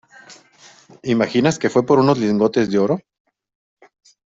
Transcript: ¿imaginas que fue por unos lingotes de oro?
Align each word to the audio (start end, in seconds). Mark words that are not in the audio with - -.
¿imaginas 1.03 1.59
que 1.59 1.69
fue 1.69 1.85
por 1.85 1.99
unos 1.99 2.17
lingotes 2.17 2.71
de 2.71 2.79
oro? 2.79 2.97